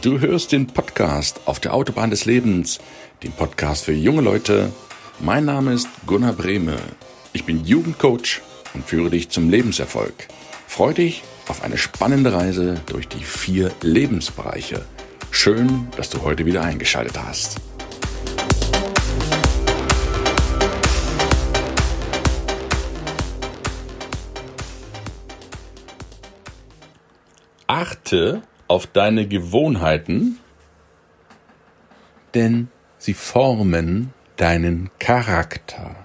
Du 0.00 0.20
hörst 0.20 0.52
den 0.52 0.68
Podcast 0.68 1.40
auf 1.46 1.58
der 1.58 1.74
Autobahn 1.74 2.10
des 2.10 2.24
Lebens, 2.24 2.78
den 3.24 3.32
Podcast 3.32 3.84
für 3.84 3.92
junge 3.92 4.20
Leute. 4.20 4.70
Mein 5.18 5.44
Name 5.44 5.72
ist 5.72 5.88
Gunnar 6.06 6.34
Brehme. 6.34 6.76
Ich 7.32 7.44
bin 7.44 7.64
Jugendcoach 7.64 8.40
und 8.74 8.84
führe 8.84 9.10
dich 9.10 9.28
zum 9.30 9.50
Lebenserfolg. 9.50 10.28
Freu 10.68 10.92
dich 10.92 11.24
auf 11.48 11.64
eine 11.64 11.76
spannende 11.76 12.32
Reise 12.32 12.80
durch 12.86 13.08
die 13.08 13.24
vier 13.24 13.72
Lebensbereiche. 13.80 14.84
Schön, 15.32 15.88
dass 15.96 16.10
du 16.10 16.22
heute 16.22 16.46
wieder 16.46 16.62
eingeschaltet 16.62 17.18
hast. 17.20 17.56
Achte 27.66 28.42
auf 28.68 28.86
deine 28.86 29.26
Gewohnheiten, 29.26 30.38
denn 32.34 32.68
sie 32.98 33.14
formen 33.14 34.12
deinen 34.36 34.90
Charakter. 34.98 35.96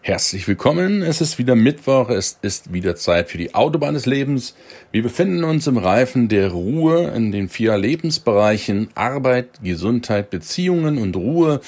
Herzlich 0.00 0.48
willkommen, 0.48 1.02
es 1.02 1.20
ist 1.20 1.38
wieder 1.38 1.54
Mittwoch, 1.54 2.10
es 2.10 2.38
ist 2.42 2.72
wieder 2.72 2.96
Zeit 2.96 3.30
für 3.30 3.38
die 3.38 3.54
Autobahn 3.54 3.94
des 3.94 4.04
Lebens. 4.04 4.54
Wir 4.90 5.02
befinden 5.02 5.44
uns 5.44 5.66
im 5.66 5.78
Reifen 5.78 6.28
der 6.28 6.50
Ruhe 6.50 7.10
in 7.14 7.32
den 7.32 7.48
vier 7.48 7.78
Lebensbereichen 7.78 8.88
Arbeit, 8.94 9.62
Gesundheit, 9.62 10.28
Beziehungen 10.28 10.98
und 10.98 11.16
Ruhe. 11.16 11.60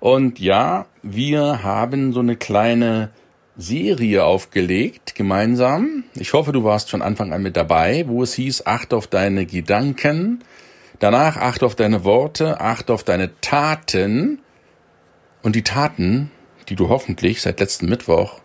Und 0.00 0.40
ja, 0.40 0.86
wir 1.02 1.62
haben 1.62 2.12
so 2.12 2.20
eine 2.20 2.34
kleine 2.34 3.10
Serie 3.56 4.24
aufgelegt, 4.24 5.14
gemeinsam. 5.14 6.04
Ich 6.14 6.32
hoffe, 6.32 6.52
du 6.52 6.64
warst 6.64 6.90
von 6.90 7.02
Anfang 7.02 7.32
an 7.32 7.42
mit 7.42 7.56
dabei, 7.56 8.04
wo 8.08 8.22
es 8.22 8.34
hieß, 8.34 8.66
acht 8.66 8.92
auf 8.92 9.06
deine 9.06 9.46
Gedanken, 9.46 10.42
danach 10.98 11.36
acht 11.36 11.62
auf 11.62 11.76
deine 11.76 12.04
Worte, 12.04 12.60
acht 12.60 12.90
auf 12.90 13.04
deine 13.04 13.30
Taten 13.40 14.40
und 15.42 15.54
die 15.54 15.62
Taten, 15.62 16.32
die 16.68 16.74
du 16.74 16.88
hoffentlich 16.88 17.42
seit 17.42 17.60
letzten 17.60 17.88
Mittwoch 17.88 18.40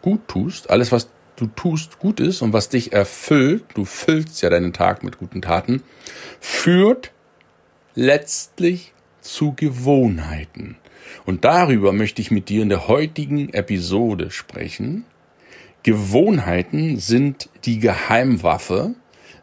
gut 0.00 0.26
tust, 0.26 0.68
alles 0.70 0.90
was 0.90 1.08
du 1.36 1.46
tust 1.46 1.98
gut 1.98 2.18
ist 2.18 2.42
und 2.42 2.52
was 2.52 2.68
dich 2.68 2.92
erfüllt, 2.92 3.64
du 3.74 3.84
füllst 3.84 4.42
ja 4.42 4.50
deinen 4.50 4.72
Tag 4.72 5.04
mit 5.04 5.18
guten 5.18 5.42
Taten, 5.42 5.82
führt 6.40 7.12
letztlich 7.94 8.91
zu 9.22 9.54
Gewohnheiten. 9.54 10.76
Und 11.24 11.44
darüber 11.44 11.92
möchte 11.92 12.20
ich 12.20 12.30
mit 12.30 12.48
dir 12.48 12.62
in 12.62 12.68
der 12.68 12.88
heutigen 12.88 13.52
Episode 13.52 14.30
sprechen. 14.30 15.04
Gewohnheiten 15.82 16.98
sind 16.98 17.48
die 17.64 17.78
Geheimwaffe, 17.78 18.94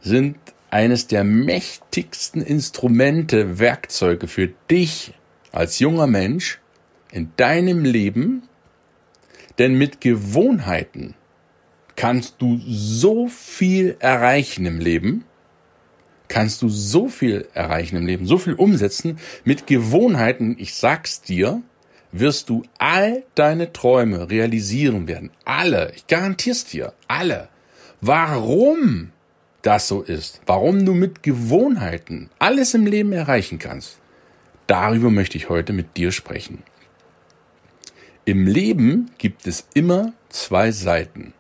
sind 0.02 0.38
eines 0.70 1.08
der 1.08 1.24
mächtigsten 1.24 2.42
Instrumente, 2.42 3.60
Werkzeuge 3.60 4.28
für 4.28 4.50
dich 4.70 5.14
als 5.52 5.80
junger 5.80 6.08
Mensch 6.08 6.60
in 7.12 7.32
deinem 7.38 7.84
Leben. 7.84 8.44
Denn 9.58 9.78
mit 9.78 10.00
Gewohnheiten 10.00 11.16
kannst 11.96 12.36
du 12.40 12.62
so 12.66 13.28
viel 13.28 13.98
erreichen 14.00 14.66
im 14.66 14.80
Leben, 14.80 15.26
kannst 16.30 16.62
du 16.62 16.70
so 16.70 17.10
viel 17.10 17.48
erreichen 17.54 17.98
im 17.98 18.06
Leben, 18.06 18.26
so 18.26 18.38
viel 18.38 18.54
umsetzen 18.54 19.20
mit 19.44 19.68
Gewohnheiten. 19.68 20.56
Ich 20.58 20.76
sag's 20.76 21.22
dir, 21.22 21.62
wirst 22.12 22.50
du 22.50 22.64
all 22.78 23.24
deine 23.36 23.74
Träume 23.74 24.30
realisieren 24.30 25.08
werden. 25.08 25.32
Alle. 25.44 25.92
Ich 25.96 26.08
garantier's 26.08 26.66
dir. 26.66 26.94
Alle. 27.08 27.50
Warum 28.00 29.12
das 29.62 29.90
so 29.90 30.02
ist, 30.02 30.42
warum 30.46 30.86
du 30.86 30.94
mit 30.94 31.22
Gewohnheiten 31.22 32.30
alles 32.40 32.74
im 32.74 32.86
Leben 32.86 33.12
erreichen 33.12 33.60
kannst, 33.60 34.00
darüber 34.68 35.10
möchte 35.10 35.38
ich 35.38 35.50
heute 35.50 35.74
mit 35.74 35.98
dir 35.98 36.12
sprechen. 36.12 36.64
Im 38.24 38.48
Leben 38.48 39.12
gibt 39.18 39.48
es 39.48 39.68
immer 39.74 40.14
zwei 40.30 40.72
Seiten. 40.72 41.34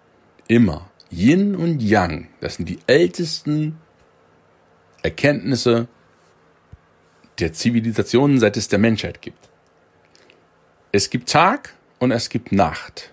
Immer. 0.47 0.89
Yin 1.11 1.55
und 1.55 1.81
Yang. 1.81 2.27
Das 2.41 2.55
sind 2.55 2.67
die 2.67 2.79
ältesten 2.87 3.77
Erkenntnisse 5.03 5.87
der 7.39 7.53
Zivilisationen, 7.53 8.39
seit 8.39 8.57
es 8.57 8.67
der 8.67 8.79
Menschheit 8.79 9.21
gibt. 9.21 9.49
Es 10.91 11.09
gibt 11.09 11.29
Tag 11.29 11.75
und 11.99 12.11
es 12.11 12.29
gibt 12.29 12.51
Nacht. 12.51 13.11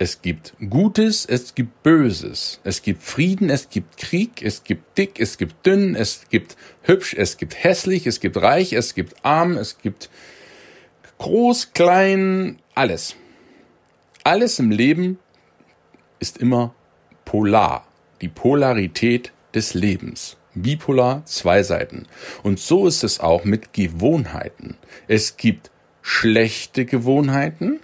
Es 0.00 0.22
gibt 0.22 0.54
Gutes, 0.70 1.24
es 1.24 1.56
gibt 1.56 1.82
Böses. 1.82 2.60
Es 2.62 2.82
gibt 2.82 3.02
Frieden, 3.02 3.50
es 3.50 3.68
gibt 3.68 3.96
Krieg, 3.96 4.42
es 4.42 4.62
gibt 4.62 4.96
dick, 4.96 5.18
es 5.18 5.38
gibt 5.38 5.66
dünn, 5.66 5.96
es 5.96 6.28
gibt 6.28 6.56
hübsch, 6.82 7.14
es 7.14 7.36
gibt 7.36 7.64
hässlich, 7.64 8.06
es 8.06 8.20
gibt 8.20 8.36
reich, 8.36 8.72
es 8.74 8.94
gibt 8.94 9.24
arm, 9.24 9.56
es 9.56 9.78
gibt 9.78 10.08
groß, 11.18 11.72
klein, 11.72 12.60
alles. 12.76 13.16
Alles 14.22 14.60
im 14.60 14.70
Leben 14.70 15.18
ist 16.20 16.38
immer 16.38 16.74
polar. 17.24 17.88
Die 18.20 18.28
Polarität 18.28 19.32
des 19.54 19.74
Lebens. 19.74 20.36
Bipolar, 20.62 21.24
zwei 21.24 21.62
Seiten. 21.62 22.06
Und 22.42 22.58
so 22.58 22.86
ist 22.86 23.04
es 23.04 23.20
auch 23.20 23.44
mit 23.44 23.72
Gewohnheiten. 23.72 24.76
Es 25.06 25.36
gibt 25.36 25.70
schlechte 26.02 26.84
Gewohnheiten 26.84 27.80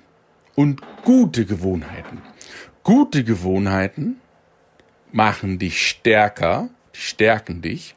und 0.55 0.81
gute 1.05 1.45
Gewohnheiten. 1.45 2.23
Gute 2.83 3.25
Gewohnheiten 3.25 4.17
machen 5.13 5.59
dich 5.59 5.87
stärker, 5.87 6.69
stärken 6.93 7.63
dich 7.63 7.95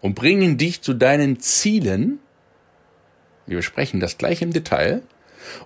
und 0.00 0.14
bringen 0.14 0.58
dich 0.58 0.82
zu 0.82 0.94
deinen 0.94 1.40
Zielen. 1.40 2.18
Wir 3.46 3.56
besprechen 3.56 4.00
das 4.00 4.18
gleich 4.18 4.42
im 4.42 4.52
Detail. 4.52 5.02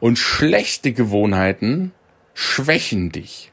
Und 0.01 0.19
schlechte 0.19 0.93
Gewohnheiten 0.93 1.93
schwächen 2.33 3.11
dich 3.11 3.51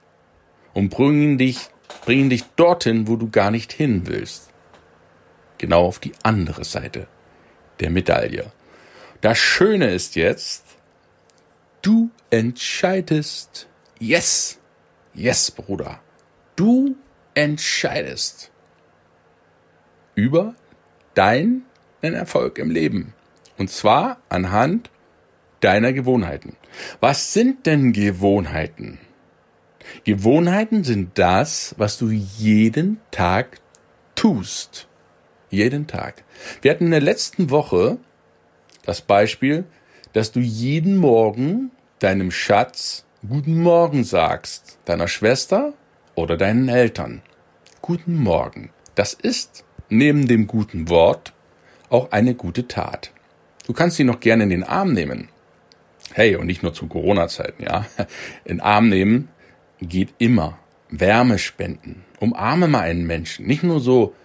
und 0.73 0.89
bringen 0.89 1.39
dich, 1.39 1.69
bringen 2.05 2.29
dich 2.29 2.43
dorthin, 2.55 3.07
wo 3.07 3.15
du 3.15 3.29
gar 3.29 3.49
nicht 3.49 3.73
hin 3.73 4.03
willst 4.05 4.50
genau 5.61 5.85
auf 5.85 5.99
die 5.99 6.13
andere 6.23 6.65
Seite 6.65 7.07
der 7.79 7.91
Medaille. 7.91 8.51
Das 9.21 9.37
Schöne 9.37 9.93
ist 9.93 10.15
jetzt, 10.15 10.65
du 11.83 12.09
entscheidest. 12.31 13.69
Yes, 13.99 14.59
yes, 15.13 15.51
Bruder. 15.51 15.99
Du 16.55 16.95
entscheidest 17.35 18.51
über 20.15 20.55
deinen 21.13 21.63
Erfolg 22.01 22.57
im 22.57 22.71
Leben. 22.71 23.13
Und 23.57 23.69
zwar 23.69 24.17
anhand 24.29 24.89
deiner 25.59 25.93
Gewohnheiten. 25.93 26.57
Was 26.99 27.33
sind 27.33 27.67
denn 27.67 27.93
Gewohnheiten? 27.93 28.97
Gewohnheiten 30.05 30.83
sind 30.83 31.19
das, 31.19 31.75
was 31.77 31.99
du 31.99 32.09
jeden 32.09 32.99
Tag 33.11 33.59
tust. 34.15 34.87
Jeden 35.51 35.85
Tag. 35.85 36.23
Wir 36.61 36.71
hatten 36.71 36.85
in 36.85 36.91
der 36.91 37.01
letzten 37.01 37.49
Woche 37.49 37.97
das 38.85 39.01
Beispiel, 39.01 39.65
dass 40.13 40.31
du 40.31 40.39
jeden 40.39 40.95
Morgen 40.95 41.71
deinem 41.99 42.31
Schatz 42.31 43.05
Guten 43.27 43.61
Morgen 43.61 44.03
sagst, 44.03 44.79
deiner 44.85 45.07
Schwester 45.07 45.73
oder 46.15 46.37
deinen 46.37 46.69
Eltern. 46.69 47.21
Guten 47.81 48.15
Morgen. 48.15 48.71
Das 48.95 49.13
ist 49.13 49.63
neben 49.89 50.27
dem 50.27 50.47
guten 50.47 50.89
Wort 50.89 51.33
auch 51.89 52.11
eine 52.11 52.33
gute 52.33 52.67
Tat. 52.67 53.11
Du 53.67 53.73
kannst 53.73 53.97
sie 53.97 54.05
noch 54.05 54.21
gerne 54.21 54.43
in 54.43 54.49
den 54.49 54.63
Arm 54.63 54.93
nehmen. 54.93 55.27
Hey, 56.13 56.35
und 56.37 56.47
nicht 56.47 56.63
nur 56.63 56.73
zu 56.73 56.87
Corona-Zeiten, 56.87 57.63
ja. 57.63 57.85
In 58.45 58.61
Arm 58.61 58.87
nehmen 58.89 59.27
geht 59.81 60.13
immer. 60.17 60.57
Wärme 60.89 61.37
spenden. 61.37 62.03
Umarme 62.19 62.67
mal 62.67 62.81
einen 62.81 63.05
Menschen. 63.05 63.45
Nicht 63.45 63.63
nur 63.63 63.81
so 63.81 64.15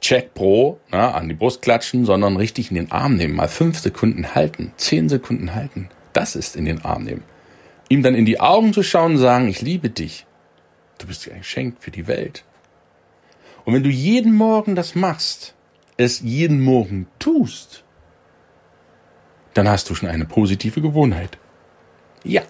Check 0.00 0.34
Pro 0.34 0.78
na, 0.90 1.12
an 1.12 1.28
die 1.28 1.34
Brust 1.34 1.62
klatschen, 1.62 2.04
sondern 2.04 2.36
richtig 2.36 2.70
in 2.70 2.76
den 2.76 2.92
Arm 2.92 3.16
nehmen. 3.16 3.34
Mal 3.34 3.48
fünf 3.48 3.78
Sekunden 3.78 4.34
halten, 4.34 4.72
zehn 4.76 5.08
Sekunden 5.08 5.54
halten. 5.54 5.88
Das 6.12 6.36
ist 6.36 6.56
in 6.56 6.64
den 6.64 6.84
Arm 6.84 7.04
nehmen. 7.04 7.24
Ihm 7.88 8.02
dann 8.02 8.14
in 8.14 8.24
die 8.24 8.40
Augen 8.40 8.72
zu 8.72 8.82
schauen 8.82 9.12
und 9.12 9.18
sagen, 9.18 9.48
ich 9.48 9.62
liebe 9.62 9.90
dich. 9.90 10.26
Du 10.98 11.06
bist 11.06 11.30
ein 11.30 11.38
Geschenk 11.38 11.76
für 11.80 11.90
die 11.90 12.06
Welt. 12.06 12.44
Und 13.64 13.74
wenn 13.74 13.82
du 13.82 13.90
jeden 13.90 14.34
Morgen 14.34 14.74
das 14.74 14.94
machst, 14.94 15.54
es 15.96 16.20
jeden 16.20 16.60
Morgen 16.60 17.06
tust, 17.18 17.84
dann 19.54 19.68
hast 19.68 19.90
du 19.90 19.94
schon 19.94 20.08
eine 20.08 20.24
positive 20.24 20.80
Gewohnheit. 20.80 21.38
Ja, 22.24 22.42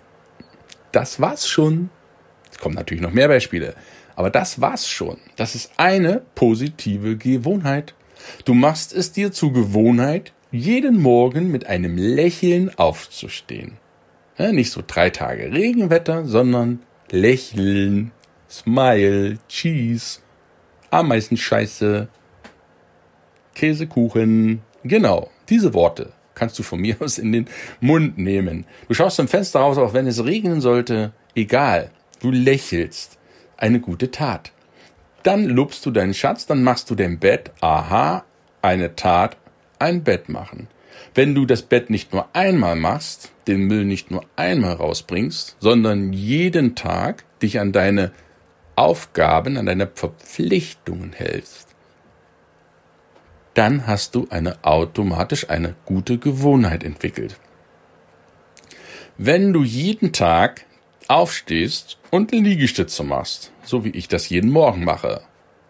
das 0.93 1.21
war's 1.21 1.49
schon. 1.49 1.91
Es 2.51 2.59
kommen 2.59 2.75
natürlich 2.75 3.03
noch 3.03 3.12
mehr 3.12 3.29
Beispiele. 3.29 3.75
Aber 4.19 4.31
das 4.31 4.61
war's 4.61 4.88
schon. 4.88 5.19
Das 5.37 5.55
ist 5.55 5.70
eine 5.76 6.23
positive 6.35 7.17
Gewohnheit. 7.17 7.94
Du 8.44 8.53
machst 8.53 8.93
es 8.93 9.12
dir 9.12 9.31
zur 9.31 9.53
Gewohnheit, 9.53 10.32
jeden 10.50 11.00
Morgen 11.00 11.53
mit 11.53 11.67
einem 11.67 11.97
Lächeln 11.97 12.76
aufzustehen. 12.76 13.76
Nicht 14.37 14.73
so 14.73 14.82
drei 14.85 15.11
Tage 15.11 15.53
Regenwetter, 15.53 16.25
sondern 16.26 16.81
Lächeln, 17.12 18.11
Smile, 18.50 19.38
Cheese, 19.47 20.19
Ameisenscheiße, 20.91 22.09
Käsekuchen. 23.55 24.62
Genau, 24.82 25.31
diese 25.49 25.75
Worte 25.75 26.12
kannst 26.35 26.59
du 26.59 26.65
von 26.65 26.81
mir 26.81 26.97
aus 26.99 27.19
in 27.19 27.31
den 27.31 27.47
Mund 27.81 28.19
nehmen. 28.19 28.67
Du 28.88 28.94
schaust 28.94 29.15
zum 29.15 29.29
Fenster 29.29 29.61
raus, 29.61 29.79
auch 29.79 29.94
wenn 29.94 30.09
es 30.09 30.25
regnen 30.25 30.61
sollte. 30.61 31.12
Egal, 31.37 31.93
du 32.20 32.32
lächelst. 32.32 33.18
Eine 33.58 33.81
gute 33.81 34.10
Tat. 34.12 34.52
Dann 35.25 35.44
lobst 35.44 35.84
du 35.84 35.90
deinen 35.90 36.14
Schatz, 36.14 36.46
dann 36.46 36.62
machst 36.62 36.88
du 36.90 36.94
dein 36.94 37.19
Bett. 37.19 37.50
Aha, 37.60 38.25
eine 38.62 38.94
Tat, 38.94 39.37
ein 39.81 40.05
Bett 40.05 40.28
machen. 40.28 40.69
Wenn 41.14 41.34
du 41.34 41.44
das 41.44 41.62
Bett 41.62 41.90
nicht 41.90 42.12
nur 42.12 42.28
einmal 42.34 42.76
machst, 42.76 43.32
den 43.49 43.62
Müll 43.62 43.84
nicht 43.84 44.12
nur 44.12 44.25
einmal 44.37 44.75
rausbringst, 44.75 45.56
sondern 45.58 46.12
jeden 46.12 46.76
Tag 46.76 47.25
dich 47.43 47.58
an 47.58 47.72
deine 47.72 48.12
Aufgaben, 48.76 49.56
an 49.56 49.66
deine 49.66 49.88
Verpflichtungen 49.93 51.12
hältst, 51.12 51.75
dann 53.55 53.88
hast 53.88 54.14
du 54.14 54.28
eine 54.31 54.62
automatisch 54.62 55.50
eine 55.50 55.75
gute 55.84 56.19
Gewohnheit 56.19 56.84
entwickelt. 56.84 57.40
Wenn 59.16 59.52
du 59.52 59.64
jeden 59.64 60.12
Tag 60.12 60.64
aufstehst 61.08 61.99
und 62.10 62.32
Liegestütze 62.32 63.02
machst, 63.02 63.52
so 63.64 63.84
wie 63.84 63.90
ich 63.90 64.08
das 64.08 64.28
jeden 64.28 64.50
Morgen 64.50 64.84
mache, 64.84 65.22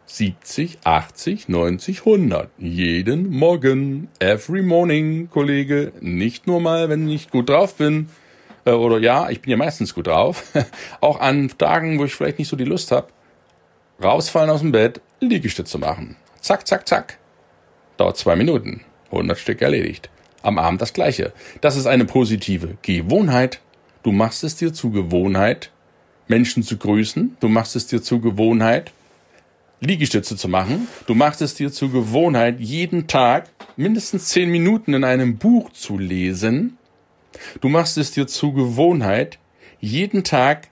70, 0.06 0.78
80, 0.84 1.48
90, 1.48 2.00
100. 2.00 2.50
Jeden 2.58 3.30
Morgen, 3.30 4.08
every 4.18 4.62
morning, 4.62 5.28
Kollege. 5.30 5.92
Nicht 6.00 6.46
nur 6.46 6.60
mal, 6.60 6.88
wenn 6.88 7.08
ich 7.08 7.30
gut 7.30 7.50
drauf 7.50 7.74
bin. 7.74 8.08
Äh, 8.64 8.70
oder 8.70 8.98
ja, 8.98 9.28
ich 9.28 9.42
bin 9.42 9.50
ja 9.50 9.56
meistens 9.58 9.94
gut 9.94 10.06
drauf. 10.06 10.44
Auch 11.00 11.20
an 11.20 11.50
Tagen, 11.58 11.98
wo 11.98 12.04
ich 12.04 12.14
vielleicht 12.14 12.38
nicht 12.38 12.48
so 12.48 12.56
die 12.56 12.64
Lust 12.64 12.90
habe. 12.90 13.08
Rausfallen 14.02 14.50
aus 14.50 14.60
dem 14.60 14.72
Bett, 14.72 15.02
Liegestütze 15.20 15.76
machen. 15.76 16.16
Zack, 16.40 16.66
zack, 16.66 16.88
zack. 16.88 17.18
Dauert 17.98 18.16
zwei 18.16 18.34
Minuten. 18.34 18.80
100 19.10 19.38
Stück 19.38 19.60
erledigt. 19.60 20.08
Am 20.42 20.58
Abend 20.58 20.80
das 20.80 20.94
gleiche. 20.94 21.32
Das 21.60 21.76
ist 21.76 21.86
eine 21.86 22.06
positive 22.06 22.78
Gewohnheit. 22.80 23.60
Du 24.08 24.12
machst 24.12 24.42
es 24.42 24.56
dir 24.56 24.72
zur 24.72 24.90
Gewohnheit, 24.90 25.70
Menschen 26.28 26.62
zu 26.62 26.78
grüßen. 26.78 27.36
Du 27.40 27.48
machst 27.48 27.76
es 27.76 27.88
dir 27.88 28.02
zur 28.02 28.22
Gewohnheit, 28.22 28.90
Liegestütze 29.80 30.34
zu 30.34 30.48
machen. 30.48 30.88
Du 31.06 31.14
machst 31.14 31.42
es 31.42 31.56
dir 31.56 31.70
zur 31.70 31.92
Gewohnheit, 31.92 32.58
jeden 32.58 33.06
Tag 33.06 33.50
mindestens 33.76 34.30
zehn 34.30 34.48
Minuten 34.48 34.94
in 34.94 35.04
einem 35.04 35.36
Buch 35.36 35.74
zu 35.74 35.98
lesen. 35.98 36.78
Du 37.60 37.68
machst 37.68 37.98
es 37.98 38.10
dir 38.10 38.26
zur 38.26 38.54
Gewohnheit, 38.54 39.38
jeden 39.78 40.24
Tag 40.24 40.68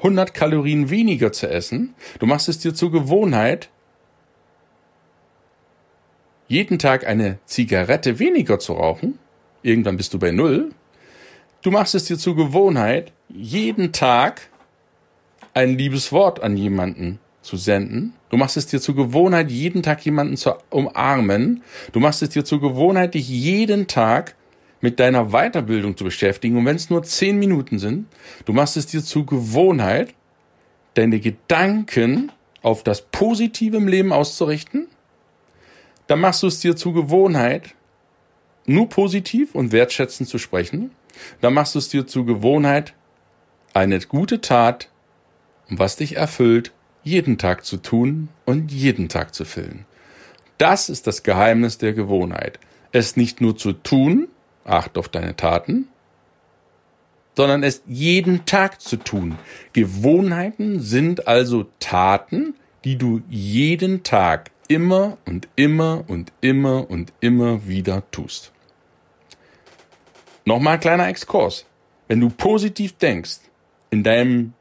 100 0.00 0.34
Kalorien 0.34 0.90
weniger 0.90 1.32
zu 1.32 1.48
essen. 1.48 1.94
Du 2.18 2.26
machst 2.26 2.50
es 2.50 2.58
dir 2.58 2.74
zur 2.74 2.92
Gewohnheit, 2.92 3.70
jeden 6.48 6.78
Tag 6.78 7.06
eine 7.06 7.38
Zigarette 7.46 8.18
weniger 8.18 8.58
zu 8.58 8.74
rauchen. 8.74 9.18
Irgendwann 9.62 9.96
bist 9.96 10.12
du 10.12 10.18
bei 10.18 10.32
Null. 10.32 10.72
Du 11.62 11.70
machst 11.70 11.94
es 11.94 12.06
dir 12.06 12.18
zur 12.18 12.34
Gewohnheit, 12.34 13.12
jeden 13.28 13.92
Tag 13.92 14.48
ein 15.54 15.78
liebes 15.78 16.10
Wort 16.10 16.42
an 16.42 16.56
jemanden 16.56 17.20
zu 17.40 17.56
senden. 17.56 18.14
Du 18.30 18.36
machst 18.36 18.56
es 18.56 18.66
dir 18.66 18.80
zur 18.80 18.96
Gewohnheit, 18.96 19.48
jeden 19.48 19.84
Tag 19.84 20.04
jemanden 20.04 20.36
zu 20.36 20.54
umarmen. 20.70 21.62
Du 21.92 22.00
machst 22.00 22.20
es 22.20 22.30
dir 22.30 22.44
zur 22.44 22.60
Gewohnheit, 22.60 23.14
dich 23.14 23.28
jeden 23.28 23.86
Tag 23.86 24.34
mit 24.80 24.98
deiner 24.98 25.30
Weiterbildung 25.30 25.96
zu 25.96 26.02
beschäftigen. 26.02 26.56
Und 26.56 26.66
wenn 26.66 26.74
es 26.74 26.90
nur 26.90 27.04
zehn 27.04 27.38
Minuten 27.38 27.78
sind, 27.78 28.06
du 28.44 28.52
machst 28.52 28.76
es 28.76 28.86
dir 28.86 29.04
zur 29.04 29.24
Gewohnheit, 29.24 30.14
deine 30.94 31.20
Gedanken 31.20 32.32
auf 32.62 32.82
das 32.82 33.02
Positive 33.02 33.76
im 33.76 33.86
Leben 33.86 34.12
auszurichten. 34.12 34.88
Dann 36.08 36.20
machst 36.20 36.42
du 36.42 36.48
es 36.48 36.58
dir 36.58 36.74
zur 36.74 36.92
Gewohnheit, 36.92 37.76
nur 38.66 38.88
positiv 38.88 39.54
und 39.54 39.70
wertschätzend 39.70 40.28
zu 40.28 40.38
sprechen. 40.38 40.90
Dann 41.40 41.54
machst 41.54 41.74
du 41.74 41.78
es 41.78 41.88
dir 41.88 42.06
zur 42.06 42.26
Gewohnheit, 42.26 42.94
eine 43.74 43.98
gute 44.00 44.40
Tat, 44.40 44.88
was 45.68 45.96
dich 45.96 46.16
erfüllt, 46.16 46.72
jeden 47.02 47.38
Tag 47.38 47.64
zu 47.64 47.78
tun 47.78 48.28
und 48.44 48.70
jeden 48.70 49.08
Tag 49.08 49.34
zu 49.34 49.44
füllen. 49.44 49.86
Das 50.58 50.88
ist 50.88 51.06
das 51.06 51.22
Geheimnis 51.22 51.78
der 51.78 51.92
Gewohnheit. 51.92 52.58
Es 52.92 53.16
nicht 53.16 53.40
nur 53.40 53.56
zu 53.56 53.72
tun, 53.72 54.28
acht 54.64 54.98
auf 54.98 55.08
deine 55.08 55.34
Taten, 55.34 55.88
sondern 57.34 57.62
es 57.62 57.82
jeden 57.86 58.44
Tag 58.44 58.80
zu 58.80 58.96
tun. 58.96 59.38
Gewohnheiten 59.72 60.80
sind 60.80 61.26
also 61.26 61.66
Taten, 61.80 62.54
die 62.84 62.96
du 62.96 63.22
jeden 63.28 64.02
Tag 64.02 64.50
immer 64.68 65.18
und 65.24 65.48
immer 65.56 66.04
und 66.08 66.32
immer 66.40 66.90
und 66.90 67.12
immer 67.20 67.66
wieder 67.66 68.02
tust. 68.10 68.52
Nochmal 70.44 70.74
ein 70.74 70.80
kleiner 70.80 71.08
Exkurs. 71.08 71.66
Wenn 72.08 72.20
du 72.20 72.30
positiv 72.30 72.94
denkst, 72.94 73.38
in 73.90 74.02
deinem 74.02 74.54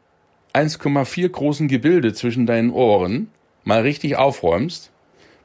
1,4 0.54 1.30
großen 1.30 1.68
Gebilde 1.68 2.14
zwischen 2.14 2.46
deinen 2.46 2.72
Ohren 2.72 3.30
mal 3.64 3.82
richtig 3.82 4.16
aufräumst, 4.18 4.92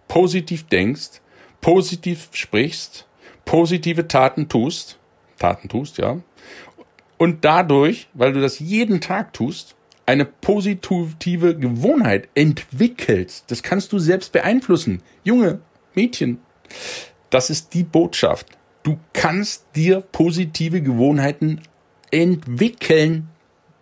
positiv 0.08 0.66
denkst, 0.66 1.20
positiv 1.60 2.28
sprichst, 2.32 3.06
positive 3.44 4.08
Taten 4.08 4.48
tust, 4.48 4.98
Taten 5.38 5.68
tust, 5.68 5.98
ja, 5.98 6.18
und 7.18 7.44
dadurch, 7.44 8.08
weil 8.14 8.32
du 8.32 8.40
das 8.40 8.58
jeden 8.58 9.00
Tag 9.00 9.32
tust, 9.32 9.74
eine 10.04 10.24
positive 10.24 11.56
Gewohnheit 11.56 12.28
entwickelst. 12.34 13.50
Das 13.50 13.62
kannst 13.62 13.92
du 13.92 13.98
selbst 13.98 14.32
beeinflussen. 14.32 15.02
Junge, 15.24 15.60
Mädchen, 15.94 16.38
das 17.30 17.50
ist 17.50 17.74
die 17.74 17.82
Botschaft. 17.82 18.55
Du 18.86 19.00
kannst 19.12 19.64
dir 19.74 20.00
positive 20.00 20.80
Gewohnheiten 20.80 21.60
entwickeln. 22.12 23.26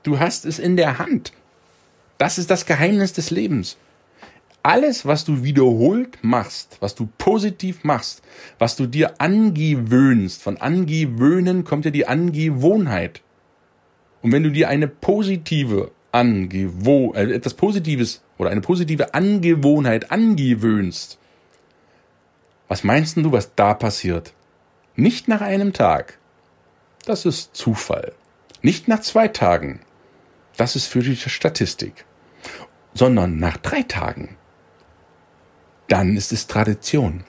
Du 0.02 0.18
hast 0.18 0.46
es 0.46 0.58
in 0.58 0.78
der 0.78 0.98
Hand. 0.98 1.34
Das 2.16 2.38
ist 2.38 2.50
das 2.50 2.64
Geheimnis 2.64 3.12
des 3.12 3.30
Lebens. 3.30 3.76
Alles, 4.62 5.04
was 5.04 5.26
du 5.26 5.42
wiederholt 5.42 6.16
machst, 6.22 6.78
was 6.80 6.94
du 6.94 7.06
positiv 7.18 7.84
machst, 7.84 8.22
was 8.58 8.76
du 8.76 8.86
dir 8.86 9.20
angewöhnst, 9.20 10.42
von 10.42 10.56
angewöhnen 10.56 11.64
kommt 11.64 11.84
ja 11.84 11.90
die 11.90 12.06
Angewohnheit. 12.06 13.20
Und 14.22 14.32
wenn 14.32 14.42
du 14.42 14.50
dir 14.50 14.70
eine 14.70 14.88
positive 14.88 15.90
Angewoh 16.12 17.12
äh, 17.12 17.30
etwas 17.30 17.52
Positives 17.52 18.22
oder 18.38 18.48
eine 18.48 18.62
positive 18.62 19.12
Angewohnheit 19.12 20.10
angewöhnst, 20.10 21.18
was 22.68 22.84
meinst 22.84 23.18
du, 23.18 23.32
was 23.32 23.54
da 23.54 23.74
passiert? 23.74 24.32
Nicht 24.96 25.28
nach 25.28 25.40
einem 25.40 25.72
Tag. 25.72 26.18
Das 27.04 27.24
ist 27.24 27.54
Zufall. 27.54 28.12
Nicht 28.62 28.88
nach 28.88 29.00
zwei 29.00 29.28
Tagen 29.28 29.80
das 30.56 30.76
ist 30.76 30.86
für 30.86 31.00
die 31.00 31.16
Statistik, 31.16 32.04
sondern 32.94 33.38
nach 33.38 33.56
drei 33.56 33.82
Tagen, 33.82 34.36
dann 35.88 36.16
ist 36.16 36.32
es 36.32 36.46
Tradition. 36.46 37.24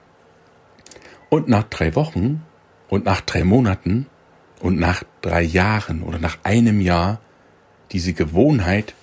Und 1.29 1.47
nach 1.47 1.63
drei 1.63 1.95
Wochen 1.95 2.43
und 2.87 3.05
nach 3.05 3.21
drei 3.21 3.43
Monaten 3.43 4.07
und 4.61 4.77
nach 4.77 5.03
drei 5.21 5.41
Jahren 5.41 6.03
oder 6.03 6.19
nach 6.19 6.37
einem 6.43 6.79
Jahr 6.79 7.19
diese 7.91 8.13
Gewohnheit 8.13 8.93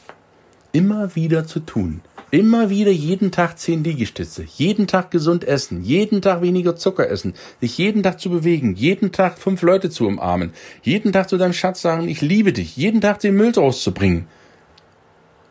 immer 0.72 1.14
wieder 1.14 1.46
zu 1.46 1.60
tun. 1.60 2.00
Immer 2.34 2.70
wieder 2.70 2.90
jeden 2.90 3.30
Tag 3.30 3.58
zehn 3.58 3.84
Liegestütze, 3.84 4.46
jeden 4.56 4.86
Tag 4.86 5.10
gesund 5.10 5.44
essen, 5.44 5.82
jeden 5.82 6.22
Tag 6.22 6.40
weniger 6.40 6.76
Zucker 6.76 7.06
essen, 7.10 7.34
sich 7.60 7.76
jeden 7.76 8.02
Tag 8.02 8.20
zu 8.20 8.30
bewegen, 8.30 8.74
jeden 8.74 9.12
Tag 9.12 9.36
fünf 9.36 9.60
Leute 9.60 9.90
zu 9.90 10.06
umarmen, 10.06 10.54
jeden 10.80 11.12
Tag 11.12 11.28
zu 11.28 11.36
deinem 11.36 11.52
Schatz 11.52 11.82
sagen, 11.82 12.08
ich 12.08 12.22
liebe 12.22 12.54
dich, 12.54 12.74
jeden 12.74 13.02
Tag 13.02 13.18
den 13.18 13.34
Müll 13.34 13.52
rauszubringen 13.54 14.28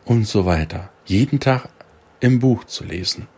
und 0.04 0.26
so 0.26 0.44
weiter. 0.44 0.90
Jeden 1.04 1.38
Tag 1.38 1.68
im 2.18 2.40
Buch 2.40 2.64
zu 2.64 2.82
lesen, 2.82 3.28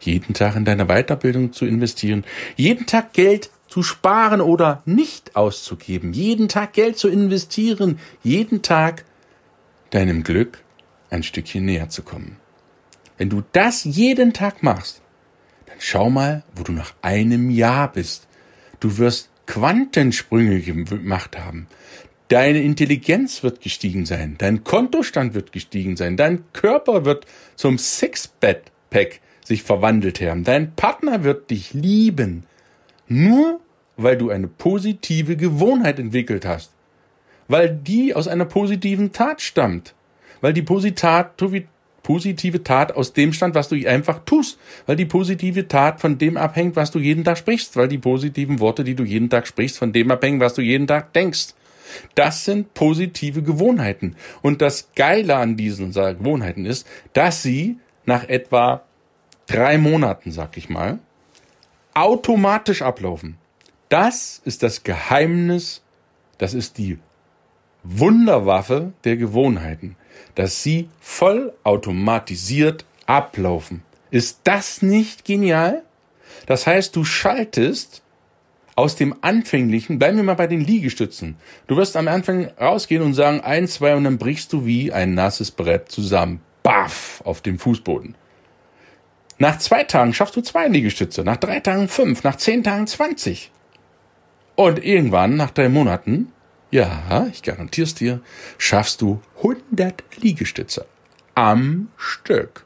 jeden 0.00 0.34
Tag 0.34 0.56
in 0.56 0.64
deine 0.64 0.86
Weiterbildung 0.86 1.52
zu 1.52 1.66
investieren, 1.66 2.24
jeden 2.56 2.86
Tag 2.86 3.12
Geld 3.12 3.50
zu 3.68 3.84
sparen 3.84 4.40
oder 4.40 4.82
nicht 4.84 5.36
auszugeben, 5.36 6.12
jeden 6.12 6.48
Tag 6.48 6.72
Geld 6.72 6.98
zu 6.98 7.06
investieren, 7.06 8.00
jeden 8.24 8.62
Tag 8.62 9.04
deinem 9.90 10.24
Glück 10.24 10.64
ein 11.08 11.22
Stückchen 11.22 11.64
näher 11.66 11.88
zu 11.88 12.02
kommen. 12.02 12.39
Wenn 13.20 13.28
du 13.28 13.42
das 13.52 13.84
jeden 13.84 14.32
Tag 14.32 14.62
machst, 14.62 15.02
dann 15.66 15.76
schau 15.78 16.08
mal, 16.08 16.42
wo 16.56 16.62
du 16.62 16.72
nach 16.72 16.94
einem 17.02 17.50
Jahr 17.50 17.92
bist. 17.92 18.26
Du 18.80 18.96
wirst 18.96 19.28
Quantensprünge 19.44 20.62
gemacht 20.62 21.38
haben. 21.38 21.66
Deine 22.28 22.62
Intelligenz 22.62 23.42
wird 23.42 23.60
gestiegen 23.60 24.06
sein, 24.06 24.36
dein 24.38 24.64
Kontostand 24.64 25.34
wird 25.34 25.52
gestiegen 25.52 25.98
sein, 25.98 26.16
dein 26.16 26.50
Körper 26.54 27.04
wird 27.04 27.26
zum 27.56 27.76
Sixpack 27.76 28.62
sich 29.44 29.64
verwandelt 29.64 30.22
haben, 30.22 30.42
dein 30.42 30.74
Partner 30.74 31.22
wird 31.22 31.50
dich 31.50 31.74
lieben. 31.74 32.44
Nur 33.06 33.60
weil 33.98 34.16
du 34.16 34.30
eine 34.30 34.48
positive 34.48 35.36
Gewohnheit 35.36 35.98
entwickelt 35.98 36.46
hast. 36.46 36.72
Weil 37.48 37.68
die 37.68 38.14
aus 38.14 38.28
einer 38.28 38.46
positiven 38.46 39.12
Tat 39.12 39.42
stammt. 39.42 39.94
Weil 40.40 40.54
die 40.54 40.62
Positat, 40.62 41.36
positive 42.02 42.62
Tat 42.64 42.92
aus 42.92 43.12
dem 43.12 43.32
stand, 43.32 43.54
was 43.54 43.68
du 43.68 43.76
einfach 43.86 44.20
tust, 44.24 44.58
weil 44.86 44.96
die 44.96 45.04
positive 45.04 45.68
Tat 45.68 46.00
von 46.00 46.18
dem 46.18 46.36
abhängt, 46.36 46.76
was 46.76 46.90
du 46.90 46.98
jeden 46.98 47.24
Tag 47.24 47.38
sprichst, 47.38 47.76
weil 47.76 47.88
die 47.88 47.98
positiven 47.98 48.60
Worte, 48.60 48.84
die 48.84 48.94
du 48.94 49.04
jeden 49.04 49.30
Tag 49.30 49.46
sprichst, 49.46 49.78
von 49.78 49.92
dem 49.92 50.10
abhängen, 50.10 50.40
was 50.40 50.54
du 50.54 50.62
jeden 50.62 50.86
Tag 50.86 51.12
denkst. 51.12 51.54
Das 52.14 52.44
sind 52.44 52.74
positive 52.74 53.42
Gewohnheiten. 53.42 54.16
Und 54.42 54.62
das 54.62 54.90
Geile 54.94 55.36
an 55.36 55.56
diesen 55.56 55.92
Gewohnheiten 55.92 56.64
ist, 56.64 56.86
dass 57.12 57.42
sie 57.42 57.78
nach 58.06 58.28
etwa 58.28 58.82
drei 59.46 59.78
Monaten, 59.78 60.30
sag 60.30 60.56
ich 60.56 60.68
mal, 60.68 61.00
automatisch 61.94 62.82
ablaufen. 62.82 63.38
Das 63.88 64.40
ist 64.44 64.62
das 64.62 64.84
Geheimnis, 64.84 65.82
das 66.38 66.54
ist 66.54 66.78
die 66.78 66.98
Wunderwaffe 67.82 68.92
der 69.04 69.16
Gewohnheiten, 69.16 69.96
dass 70.34 70.62
sie 70.62 70.88
vollautomatisiert 71.00 72.84
ablaufen. 73.06 73.82
Ist 74.10 74.40
das 74.44 74.82
nicht 74.82 75.24
genial? 75.24 75.82
Das 76.46 76.66
heißt, 76.66 76.96
du 76.96 77.04
schaltest 77.04 78.02
aus 78.76 78.96
dem 78.96 79.16
Anfänglichen, 79.20 79.98
bleiben 79.98 80.16
wir 80.16 80.24
mal 80.24 80.34
bei 80.34 80.46
den 80.46 80.60
Liegestützen. 80.60 81.36
Du 81.66 81.76
wirst 81.76 81.96
am 81.96 82.08
Anfang 82.08 82.50
rausgehen 82.60 83.02
und 83.02 83.14
sagen, 83.14 83.40
ein, 83.40 83.68
zwei 83.68 83.94
und 83.94 84.04
dann 84.04 84.18
brichst 84.18 84.52
du 84.52 84.64
wie 84.64 84.92
ein 84.92 85.14
nasses 85.14 85.50
Brett 85.50 85.90
zusammen. 85.90 86.40
Baff 86.62 87.20
auf 87.24 87.40
dem 87.40 87.58
Fußboden. 87.58 88.14
Nach 89.38 89.58
zwei 89.58 89.84
Tagen 89.84 90.12
schaffst 90.12 90.36
du 90.36 90.40
zwei 90.40 90.68
Liegestütze, 90.68 91.24
nach 91.24 91.36
drei 91.36 91.60
Tagen 91.60 91.88
fünf, 91.88 92.24
nach 92.24 92.36
zehn 92.36 92.62
Tagen 92.62 92.86
zwanzig. 92.86 93.50
Und 94.54 94.84
irgendwann, 94.84 95.36
nach 95.36 95.50
drei 95.50 95.68
Monaten, 95.68 96.32
ja, 96.70 97.26
ich 97.32 97.42
garantier's 97.42 97.94
dir, 97.94 98.20
schaffst 98.58 99.00
du 99.00 99.20
100 99.38 100.02
Liegestütze 100.16 100.86
am 101.34 101.88
Stück. 101.96 102.64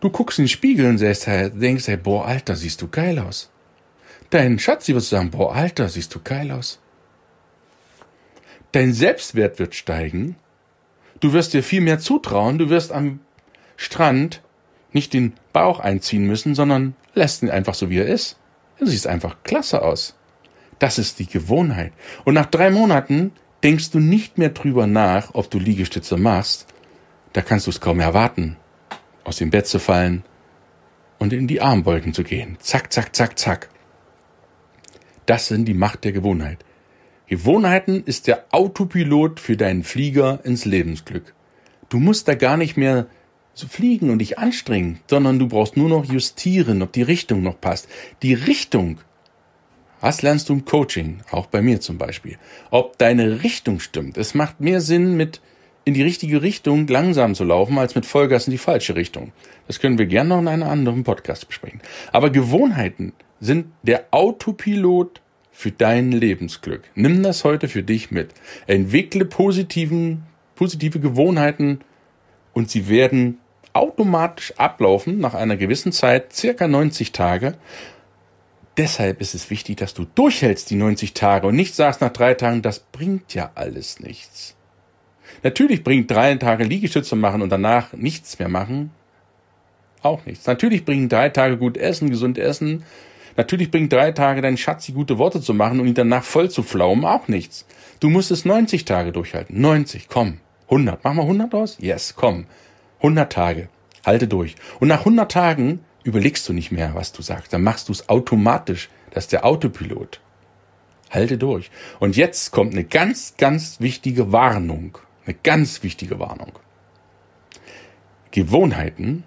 Du 0.00 0.10
guckst 0.10 0.38
in 0.38 0.44
den 0.44 0.48
Spiegel 0.48 0.86
und 0.86 1.00
denkst, 1.00 1.86
hey, 1.86 1.96
boah, 1.96 2.26
Alter, 2.26 2.56
siehst 2.56 2.82
du 2.82 2.88
geil 2.88 3.18
aus. 3.18 3.50
Dein 4.30 4.58
Schatzi 4.58 4.94
wird 4.94 5.04
sagen, 5.04 5.30
boah, 5.30 5.54
Alter, 5.54 5.88
siehst 5.88 6.14
du 6.14 6.20
geil 6.22 6.50
aus. 6.52 6.80
Dein 8.72 8.92
Selbstwert 8.92 9.58
wird 9.58 9.74
steigen. 9.74 10.36
Du 11.18 11.32
wirst 11.32 11.52
dir 11.54 11.62
viel 11.62 11.80
mehr 11.80 11.98
zutrauen. 11.98 12.58
Du 12.58 12.70
wirst 12.70 12.92
am 12.92 13.20
Strand 13.76 14.42
nicht 14.92 15.12
den 15.12 15.34
Bauch 15.52 15.80
einziehen 15.80 16.26
müssen, 16.26 16.54
sondern 16.54 16.94
lässt 17.14 17.42
ihn 17.42 17.50
einfach 17.50 17.74
so, 17.74 17.90
wie 17.90 17.98
er 17.98 18.06
ist. 18.06 18.36
Du 18.78 18.86
siehst 18.86 19.06
einfach 19.06 19.36
klasse 19.42 19.82
aus. 19.82 20.14
Das 20.80 20.98
ist 20.98 21.18
die 21.20 21.26
Gewohnheit. 21.26 21.92
Und 22.24 22.34
nach 22.34 22.46
drei 22.46 22.70
Monaten 22.70 23.32
denkst 23.62 23.90
du 23.90 24.00
nicht 24.00 24.38
mehr 24.38 24.48
drüber 24.48 24.88
nach, 24.88 25.34
ob 25.34 25.50
du 25.50 25.58
Liegestütze 25.58 26.16
machst. 26.16 26.66
Da 27.32 27.42
kannst 27.42 27.66
du 27.66 27.70
es 27.70 27.80
kaum 27.80 28.00
erwarten, 28.00 28.56
aus 29.22 29.36
dem 29.36 29.50
Bett 29.50 29.66
zu 29.66 29.78
fallen 29.78 30.24
und 31.18 31.32
in 31.32 31.46
die 31.46 31.60
Armbeugen 31.60 32.14
zu 32.14 32.24
gehen. 32.24 32.56
Zack, 32.60 32.92
zack, 32.92 33.14
zack, 33.14 33.38
zack. 33.38 33.68
Das 35.26 35.46
sind 35.48 35.66
die 35.66 35.74
Macht 35.74 36.02
der 36.04 36.12
Gewohnheit. 36.12 36.64
Gewohnheiten 37.26 38.02
ist 38.04 38.26
der 38.26 38.46
Autopilot 38.50 39.38
für 39.38 39.56
deinen 39.56 39.84
Flieger 39.84 40.40
ins 40.44 40.64
Lebensglück. 40.64 41.34
Du 41.90 41.98
musst 42.00 42.26
da 42.26 42.34
gar 42.34 42.56
nicht 42.56 42.76
mehr 42.76 43.06
so 43.52 43.68
fliegen 43.68 44.10
und 44.10 44.18
dich 44.18 44.38
anstrengen, 44.38 45.00
sondern 45.08 45.38
du 45.38 45.46
brauchst 45.46 45.76
nur 45.76 45.90
noch 45.90 46.06
justieren, 46.06 46.82
ob 46.82 46.92
die 46.92 47.02
Richtung 47.02 47.42
noch 47.42 47.60
passt. 47.60 47.88
Die 48.22 48.34
Richtung 48.34 48.98
was 50.00 50.22
lernst 50.22 50.48
du 50.48 50.54
im 50.54 50.64
Coaching? 50.64 51.20
Auch 51.30 51.46
bei 51.46 51.62
mir 51.62 51.80
zum 51.80 51.98
Beispiel. 51.98 52.38
Ob 52.70 52.98
deine 52.98 53.42
Richtung 53.42 53.80
stimmt. 53.80 54.16
Es 54.16 54.34
macht 54.34 54.60
mehr 54.60 54.80
Sinn, 54.80 55.16
mit 55.16 55.40
in 55.84 55.94
die 55.94 56.02
richtige 56.02 56.42
Richtung 56.42 56.86
langsam 56.86 57.34
zu 57.34 57.44
laufen, 57.44 57.78
als 57.78 57.94
mit 57.94 58.06
Vollgas 58.06 58.46
in 58.46 58.52
die 58.52 58.58
falsche 58.58 58.94
Richtung. 58.94 59.32
Das 59.66 59.80
können 59.80 59.98
wir 59.98 60.06
gerne 60.06 60.30
noch 60.30 60.40
in 60.40 60.48
einem 60.48 60.68
anderen 60.68 61.04
Podcast 61.04 61.46
besprechen. 61.46 61.80
Aber 62.12 62.30
Gewohnheiten 62.30 63.12
sind 63.40 63.66
der 63.82 64.04
Autopilot 64.10 65.20
für 65.50 65.72
dein 65.72 66.12
Lebensglück. 66.12 66.82
Nimm 66.94 67.22
das 67.22 67.44
heute 67.44 67.68
für 67.68 67.82
dich 67.82 68.10
mit. 68.10 68.34
Entwickle 68.66 69.24
positiven, 69.24 70.24
positive 70.54 71.00
Gewohnheiten 71.00 71.80
und 72.52 72.70
sie 72.70 72.88
werden 72.88 73.38
automatisch 73.72 74.52
ablaufen 74.58 75.18
nach 75.18 75.34
einer 75.34 75.56
gewissen 75.56 75.92
Zeit, 75.92 76.32
circa 76.32 76.66
90 76.66 77.12
Tage 77.12 77.54
deshalb 78.80 79.20
ist 79.20 79.34
es 79.34 79.50
wichtig, 79.50 79.76
dass 79.76 79.94
du 79.94 80.06
durchhältst 80.14 80.70
die 80.70 80.76
90 80.76 81.14
Tage 81.14 81.46
und 81.46 81.54
nicht 81.54 81.74
sagst 81.74 82.00
nach 82.00 82.12
drei 82.12 82.34
Tagen, 82.34 82.62
das 82.62 82.80
bringt 82.80 83.34
ja 83.34 83.50
alles 83.54 84.00
nichts. 84.00 84.56
Natürlich 85.42 85.84
bringt 85.84 86.10
drei 86.10 86.34
Tage 86.34 86.64
Liegestütze 86.64 87.14
machen 87.14 87.42
und 87.42 87.50
danach 87.50 87.92
nichts 87.92 88.38
mehr 88.38 88.48
machen 88.48 88.90
auch 90.02 90.24
nichts. 90.26 90.46
Natürlich 90.46 90.84
bringen 90.84 91.08
drei 91.08 91.28
Tage 91.28 91.56
gut 91.56 91.76
essen, 91.76 92.10
gesund 92.10 92.38
essen. 92.38 92.84
Natürlich 93.36 93.70
bringt 93.70 93.92
drei 93.92 94.12
Tage 94.12 94.42
dein 94.42 94.56
Schatz 94.56 94.86
die 94.86 94.92
gute 94.92 95.18
Worte 95.18 95.40
zu 95.40 95.54
machen 95.54 95.80
und 95.80 95.86
ihn 95.86 95.94
danach 95.94 96.24
voll 96.24 96.50
zu 96.50 96.62
flaumen 96.62 97.04
auch 97.04 97.28
nichts. 97.28 97.66
Du 98.00 98.08
musst 98.08 98.30
es 98.30 98.44
90 98.44 98.84
Tage 98.84 99.12
durchhalten. 99.12 99.60
90, 99.60 100.08
komm. 100.08 100.38
100. 100.64 101.04
Mach 101.04 101.14
mal 101.14 101.22
100 101.22 101.54
aus? 101.54 101.76
Yes, 101.80 102.14
komm. 102.16 102.46
100 102.98 103.32
Tage. 103.32 103.68
Halte 104.04 104.26
durch. 104.26 104.56
Und 104.78 104.88
nach 104.88 105.00
100 105.00 105.30
Tagen 105.30 105.80
überlegst 106.04 106.48
du 106.48 106.52
nicht 106.52 106.70
mehr, 106.70 106.94
was 106.94 107.12
du 107.12 107.22
sagst. 107.22 107.52
Dann 107.52 107.62
machst 107.62 107.88
du 107.88 107.92
es 107.92 108.08
automatisch. 108.08 108.88
Das 109.10 109.24
ist 109.24 109.32
der 109.32 109.44
Autopilot. 109.44 110.20
Halte 111.10 111.38
durch. 111.38 111.70
Und 111.98 112.16
jetzt 112.16 112.52
kommt 112.52 112.72
eine 112.72 112.84
ganz, 112.84 113.34
ganz 113.36 113.80
wichtige 113.80 114.32
Warnung. 114.32 114.98
Eine 115.26 115.36
ganz 115.42 115.82
wichtige 115.82 116.18
Warnung. 116.18 116.52
Gewohnheiten 118.30 119.24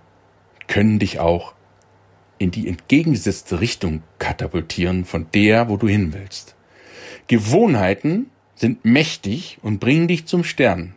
können 0.68 0.98
dich 0.98 1.20
auch 1.20 1.54
in 2.40 2.52
die 2.52 2.68
entgegengesetzte 2.68 3.60
Richtung 3.60 4.02
katapultieren 4.18 5.06
von 5.06 5.28
der, 5.34 5.70
wo 5.70 5.78
du 5.78 5.88
hin 5.88 6.14
willst. 6.14 6.56
Gewohnheiten 7.28 8.32
sind 8.56 8.86
mächtig 8.86 9.60
und 9.62 9.80
bringen 9.80 10.08
dich 10.08 10.26
zum 10.26 10.44
Stern. 10.44 10.96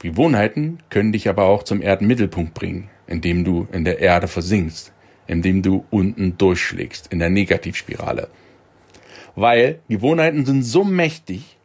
Gewohnheiten 0.00 0.78
können 0.90 1.12
dich 1.12 1.28
aber 1.28 1.44
auch 1.44 1.62
zum 1.62 1.80
Erdenmittelpunkt 1.80 2.54
bringen 2.54 2.90
indem 3.12 3.44
du 3.44 3.68
in 3.70 3.84
der 3.84 4.00
Erde 4.00 4.26
versinkst, 4.26 4.92
indem 5.26 5.62
du 5.62 5.84
unten 5.90 6.38
durchschlägst, 6.38 7.12
in 7.12 7.18
der 7.18 7.30
Negativspirale. 7.30 8.28
Weil 9.36 9.80
Gewohnheiten 9.88 10.46
sind 10.46 10.62
so 10.62 10.82
mächtig, 10.82 11.58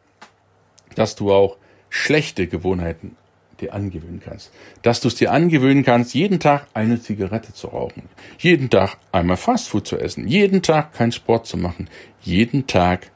dass 0.96 1.16
du 1.16 1.32
auch 1.32 1.58
schlechte 1.90 2.48
Gewohnheiten 2.48 3.16
dir 3.62 3.74
angewöhnen 3.74 4.22
kannst. 4.24 4.52
Dass 4.82 5.00
du 5.00 5.08
es 5.08 5.16
dir 5.16 5.32
angewöhnen 5.32 5.84
kannst, 5.84 6.14
jeden 6.14 6.40
Tag 6.40 6.68
eine 6.74 7.02
Zigarette 7.02 7.54
zu 7.54 7.68
rauchen, 7.68 8.04
jeden 8.38 8.70
Tag 8.70 8.98
einmal 9.12 9.38
Fastfood 9.38 9.88
zu 9.88 9.98
essen, 9.98 10.28
jeden 10.28 10.62
Tag 10.62 10.94
keinen 10.94 11.14
Sport 11.14 11.48
zu 11.48 11.58
machen, 11.58 11.90
jeden 12.22 12.68
Tag 12.68 13.10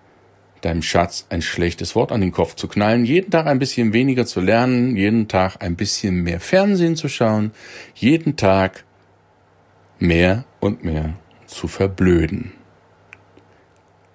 deinem 0.62 0.82
Schatz 0.82 1.26
ein 1.30 1.42
schlechtes 1.42 1.96
Wort 1.96 2.12
an 2.12 2.22
den 2.22 2.32
Kopf 2.32 2.56
zu 2.56 2.68
knallen, 2.68 3.06
jeden 3.06 3.32
Tag 3.32 3.48
ein 3.48 3.60
bisschen 3.60 3.94
weniger 3.94 4.26
zu 4.26 4.42
lernen, 4.42 4.96
jeden 4.96 5.28
Tag 5.28 5.58
ein 5.60 5.76
bisschen 5.76 6.24
mehr 6.24 6.40
Fernsehen 6.40 6.96
zu 6.96 7.10
schauen, 7.10 7.52
jeden 7.96 8.38
Tag 8.38 8.86
mehr 10.00 10.46
und 10.60 10.84
mehr 10.84 11.16
zu 11.48 11.68
verblöden. 11.68 12.54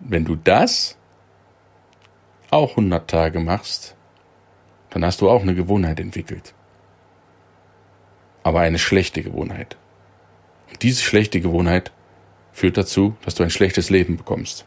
Wenn 0.00 0.24
du 0.24 0.36
das 0.36 0.96
auch 2.50 2.70
100 2.70 3.08
Tage 3.10 3.40
machst, 3.40 3.96
dann 4.90 5.04
hast 5.04 5.20
du 5.20 5.28
auch 5.28 5.42
eine 5.42 5.54
Gewohnheit 5.54 6.00
entwickelt. 6.00 6.54
Aber 8.42 8.60
eine 8.60 8.78
schlechte 8.78 9.22
Gewohnheit. 9.22 9.76
Und 10.70 10.82
diese 10.82 11.02
schlechte 11.02 11.40
Gewohnheit 11.40 11.92
führt 12.52 12.76
dazu, 12.76 13.16
dass 13.24 13.34
du 13.34 13.42
ein 13.42 13.50
schlechtes 13.50 13.90
Leben 13.90 14.16
bekommst. 14.16 14.64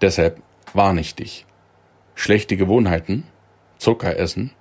Deshalb 0.00 0.42
warne 0.74 1.00
ich 1.00 1.14
dich. 1.14 1.46
Schlechte 2.14 2.56
Gewohnheiten, 2.56 3.24
Zucker 3.78 4.18
essen, 4.18 4.52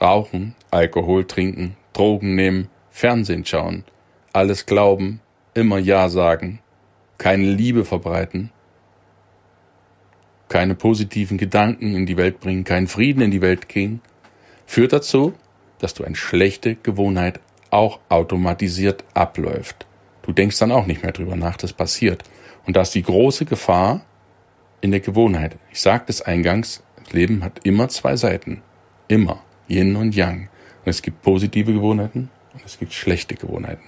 rauchen, 0.00 0.54
Alkohol 0.70 1.26
trinken, 1.26 1.76
Drogen 1.92 2.34
nehmen, 2.34 2.68
Fernsehen 2.90 3.44
schauen, 3.44 3.84
alles 4.32 4.66
glauben, 4.66 5.20
immer 5.54 5.78
Ja 5.78 6.08
sagen, 6.08 6.60
keine 7.18 7.44
Liebe 7.44 7.84
verbreiten, 7.84 8.50
keine 10.48 10.74
positiven 10.74 11.38
Gedanken 11.38 11.94
in 11.94 12.06
die 12.06 12.16
Welt 12.16 12.40
bringen, 12.40 12.64
keinen 12.64 12.86
Frieden 12.86 13.22
in 13.22 13.30
die 13.30 13.40
Welt 13.40 13.68
gehen, 13.68 14.00
führt 14.66 14.92
dazu, 14.92 15.34
dass 15.78 15.94
du 15.94 16.04
eine 16.04 16.16
schlechte 16.16 16.76
Gewohnheit 16.76 17.40
auch 17.70 18.00
automatisiert 18.08 19.04
abläuft. 19.14 19.86
Du 20.22 20.32
denkst 20.32 20.58
dann 20.58 20.72
auch 20.72 20.86
nicht 20.86 21.02
mehr 21.02 21.12
drüber 21.12 21.36
nach, 21.36 21.56
das 21.56 21.72
passiert. 21.72 22.22
Und 22.66 22.76
da 22.76 22.82
ist 22.82 22.94
die 22.94 23.02
große 23.02 23.44
Gefahr, 23.44 24.02
in 24.84 24.90
der 24.90 25.00
Gewohnheit. 25.00 25.56
Ich 25.72 25.80
sagte 25.80 26.12
es 26.12 26.20
eingangs, 26.20 26.82
das 27.02 27.14
Leben 27.14 27.42
hat 27.42 27.60
immer 27.64 27.88
zwei 27.88 28.16
Seiten. 28.16 28.60
Immer. 29.08 29.42
Yin 29.66 29.96
und 29.96 30.14
Yang. 30.14 30.50
Und 30.84 30.90
es 30.90 31.00
gibt 31.00 31.22
positive 31.22 31.72
Gewohnheiten 31.72 32.28
und 32.52 32.62
es 32.66 32.78
gibt 32.78 32.92
schlechte 32.92 33.34
Gewohnheiten. 33.34 33.84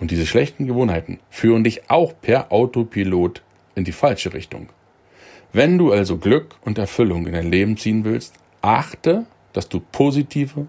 Und 0.00 0.10
diese 0.10 0.26
schlechten 0.26 0.66
Gewohnheiten 0.66 1.20
führen 1.30 1.62
dich 1.62 1.88
auch 1.88 2.14
per 2.20 2.50
Autopilot 2.50 3.42
in 3.76 3.84
die 3.84 3.92
falsche 3.92 4.34
Richtung. 4.34 4.70
Wenn 5.52 5.78
du 5.78 5.92
also 5.92 6.16
Glück 6.16 6.56
und 6.62 6.78
Erfüllung 6.78 7.28
in 7.28 7.34
dein 7.34 7.48
Leben 7.52 7.76
ziehen 7.76 8.04
willst, 8.04 8.34
achte 8.60 9.26
dass 9.52 9.68
du 9.68 9.78
positive, 9.80 10.66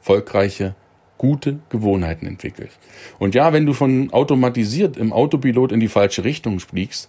erfolgreiche, 0.00 0.74
gute 1.16 1.60
Gewohnheiten 1.68 2.26
entwickelst. 2.26 2.78
Und 3.20 3.36
ja, 3.36 3.52
wenn 3.52 3.66
du 3.66 3.72
von 3.72 4.12
automatisiert 4.12 4.96
im 4.96 5.12
Autopilot 5.12 5.70
in 5.70 5.78
die 5.78 5.88
falsche 5.88 6.24
Richtung 6.24 6.58
fliegst, 6.58 7.08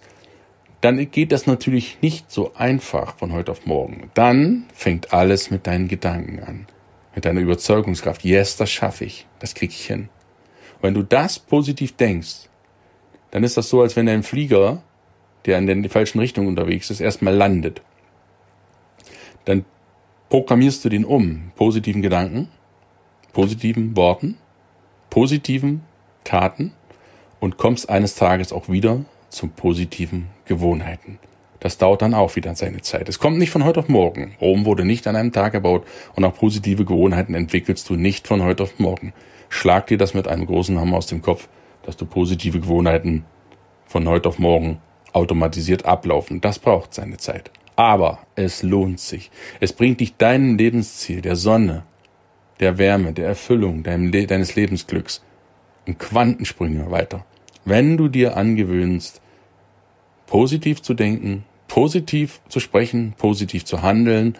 dann 0.80 1.10
geht 1.10 1.32
das 1.32 1.46
natürlich 1.46 1.98
nicht 2.02 2.30
so 2.30 2.54
einfach 2.54 3.16
von 3.16 3.32
heute 3.32 3.52
auf 3.52 3.66
morgen. 3.66 4.10
Dann 4.14 4.66
fängt 4.74 5.12
alles 5.12 5.50
mit 5.50 5.66
deinen 5.66 5.88
Gedanken 5.88 6.40
an, 6.40 6.66
mit 7.14 7.24
deiner 7.24 7.40
Überzeugungskraft. 7.40 8.24
Yes, 8.24 8.56
das 8.56 8.70
schaffe 8.70 9.04
ich, 9.04 9.26
das 9.38 9.54
kriege 9.54 9.72
ich 9.72 9.86
hin. 9.86 10.08
Wenn 10.82 10.94
du 10.94 11.02
das 11.02 11.38
positiv 11.38 11.96
denkst, 11.96 12.48
dann 13.30 13.42
ist 13.42 13.56
das 13.56 13.68
so, 13.68 13.80
als 13.80 13.96
wenn 13.96 14.08
ein 14.08 14.22
Flieger, 14.22 14.82
der 15.46 15.58
in 15.58 15.82
der 15.82 15.90
falschen 15.90 16.18
Richtung 16.18 16.46
unterwegs 16.46 16.90
ist, 16.90 17.00
erstmal 17.00 17.34
landet. 17.34 17.82
Dann 19.44 19.64
programmierst 20.28 20.84
du 20.84 20.88
den 20.88 21.04
um, 21.04 21.52
positiven 21.56 22.02
Gedanken, 22.02 22.48
positiven 23.32 23.96
Worten, 23.96 24.36
positiven 25.08 25.82
Taten 26.24 26.72
und 27.40 27.56
kommst 27.56 27.88
eines 27.88 28.14
Tages 28.16 28.52
auch 28.52 28.68
wieder 28.68 29.04
zu 29.36 29.48
positiven 29.48 30.28
Gewohnheiten. 30.46 31.18
Das 31.60 31.78
dauert 31.78 32.02
dann 32.02 32.14
auch 32.14 32.36
wieder 32.36 32.54
seine 32.54 32.80
Zeit. 32.80 33.08
Es 33.08 33.18
kommt 33.18 33.38
nicht 33.38 33.50
von 33.50 33.64
heute 33.64 33.80
auf 33.80 33.88
morgen. 33.88 34.34
Rom 34.40 34.64
wurde 34.64 34.84
nicht 34.84 35.06
an 35.06 35.16
einem 35.16 35.32
Tag 35.32 35.54
erbaut 35.54 35.86
und 36.14 36.24
auch 36.24 36.34
positive 36.34 36.84
Gewohnheiten 36.84 37.34
entwickelst 37.34 37.88
du 37.88 37.94
nicht 37.94 38.26
von 38.26 38.42
heute 38.42 38.62
auf 38.62 38.78
morgen. 38.78 39.12
Schlag 39.48 39.86
dir 39.86 39.98
das 39.98 40.14
mit 40.14 40.26
einem 40.26 40.46
großen 40.46 40.78
Hammer 40.78 40.96
aus 40.96 41.06
dem 41.06 41.22
Kopf, 41.22 41.48
dass 41.84 41.96
du 41.96 42.06
positive 42.06 42.60
Gewohnheiten 42.60 43.24
von 43.86 44.08
heute 44.08 44.28
auf 44.28 44.38
morgen 44.38 44.78
automatisiert 45.12 45.84
ablaufen. 45.84 46.40
Das 46.40 46.58
braucht 46.58 46.94
seine 46.94 47.16
Zeit. 47.18 47.50
Aber 47.76 48.20
es 48.34 48.62
lohnt 48.62 49.00
sich. 49.00 49.30
Es 49.60 49.72
bringt 49.72 50.00
dich 50.00 50.16
deinem 50.16 50.56
Lebensziel, 50.56 51.20
der 51.20 51.36
Sonne, 51.36 51.84
der 52.60 52.78
Wärme, 52.78 53.12
der 53.12 53.26
Erfüllung 53.26 53.82
deines 53.82 54.56
Lebensglücks 54.56 55.22
in 55.84 55.98
Quantensprünge 55.98 56.90
weiter. 56.90 57.24
Wenn 57.64 57.96
du 57.96 58.08
dir 58.08 58.36
angewöhnst, 58.36 59.20
positiv 60.26 60.82
zu 60.82 60.94
denken, 60.94 61.44
positiv 61.68 62.40
zu 62.48 62.60
sprechen, 62.60 63.14
positiv 63.16 63.64
zu 63.64 63.82
handeln, 63.82 64.36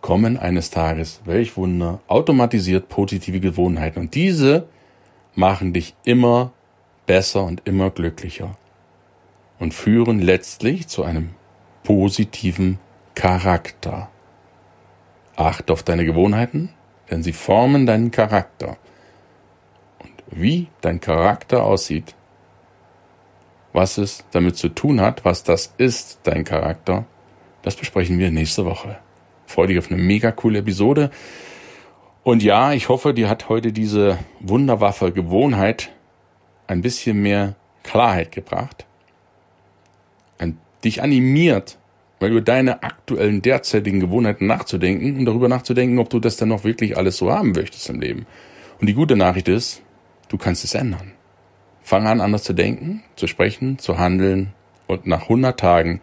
kommen 0.00 0.36
eines 0.36 0.70
Tages, 0.70 1.22
welch 1.24 1.56
Wunder, 1.56 2.00
automatisiert 2.08 2.88
positive 2.88 3.40
Gewohnheiten. 3.40 4.00
Und 4.00 4.14
diese 4.14 4.68
machen 5.34 5.72
dich 5.72 5.94
immer 6.04 6.52
besser 7.06 7.44
und 7.44 7.62
immer 7.66 7.90
glücklicher 7.90 8.56
und 9.58 9.72
führen 9.72 10.20
letztlich 10.20 10.88
zu 10.88 11.04
einem 11.04 11.30
positiven 11.84 12.78
Charakter. 13.14 14.10
Achte 15.36 15.72
auf 15.72 15.82
deine 15.82 16.04
Gewohnheiten, 16.04 16.70
denn 17.10 17.22
sie 17.22 17.32
formen 17.32 17.86
deinen 17.86 18.10
Charakter. 18.10 18.76
Und 20.00 20.12
wie 20.30 20.68
dein 20.80 21.00
Charakter 21.00 21.64
aussieht, 21.64 22.14
was 23.74 23.98
es 23.98 24.24
damit 24.30 24.56
zu 24.56 24.70
tun 24.70 25.02
hat, 25.02 25.26
was 25.26 25.42
das 25.42 25.74
ist, 25.76 26.20
dein 26.22 26.44
Charakter, 26.44 27.04
das 27.60 27.76
besprechen 27.76 28.18
wir 28.18 28.30
nächste 28.30 28.64
Woche. 28.64 28.96
Freue 29.46 29.66
dich 29.66 29.78
auf 29.78 29.90
eine 29.90 30.00
mega 30.00 30.32
coole 30.32 30.60
Episode. 30.60 31.10
Und 32.22 32.42
ja, 32.42 32.72
ich 32.72 32.88
hoffe, 32.88 33.12
dir 33.12 33.28
hat 33.28 33.50
heute 33.50 33.72
diese 33.72 34.18
Wunderwaffe 34.40 35.12
Gewohnheit 35.12 35.92
ein 36.66 36.80
bisschen 36.80 37.20
mehr 37.20 37.56
Klarheit 37.82 38.32
gebracht, 38.32 38.86
dich 40.84 41.02
animiert, 41.02 41.78
weil 42.20 42.30
über 42.30 42.40
deine 42.40 42.82
aktuellen 42.82 43.42
derzeitigen 43.42 44.00
Gewohnheiten 44.00 44.46
nachzudenken 44.46 45.18
und 45.18 45.24
darüber 45.24 45.48
nachzudenken, 45.48 45.98
ob 45.98 46.10
du 46.10 46.20
das 46.20 46.36
dann 46.36 46.50
noch 46.50 46.64
wirklich 46.64 46.96
alles 46.96 47.16
so 47.16 47.30
haben 47.30 47.52
möchtest 47.52 47.88
im 47.88 48.00
Leben. 48.00 48.26
Und 48.80 48.86
die 48.86 48.94
gute 48.94 49.16
Nachricht 49.16 49.48
ist, 49.48 49.82
du 50.28 50.38
kannst 50.38 50.64
es 50.64 50.74
ändern. 50.74 51.13
Fang 51.84 52.06
an, 52.06 52.22
anders 52.22 52.44
zu 52.44 52.54
denken, 52.54 53.02
zu 53.14 53.26
sprechen, 53.26 53.78
zu 53.78 53.98
handeln 53.98 54.54
und 54.86 55.06
nach 55.06 55.24
100 55.24 55.60
Tagen 55.60 56.00